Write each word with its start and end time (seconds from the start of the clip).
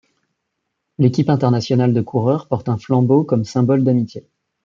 L'équipe 0.97 1.29
internationale 1.29 1.93
de 1.93 2.01
coureurs 2.01 2.47
porte 2.47 2.69
un 2.69 2.77
flambeau 2.79 3.23
comme 3.23 3.43
symbole 3.45 3.83
d'amitié. 3.83 4.27